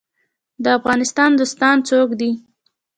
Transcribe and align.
د 0.63 0.65
افغانستان 0.77 1.29
دوستان 1.39 1.77
څوک 1.89 2.09
دي؟ 2.19 2.31